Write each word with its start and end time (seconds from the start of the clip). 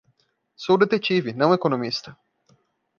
Sou 0.55 0.77
detetive? 0.79 1.31
não 1.31 1.53
economista. 1.53 2.17